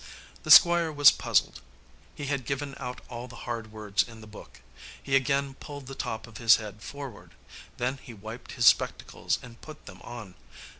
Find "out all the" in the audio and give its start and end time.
2.79-3.35